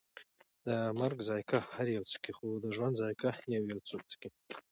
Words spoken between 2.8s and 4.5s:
ذائقه یویو څوک څکي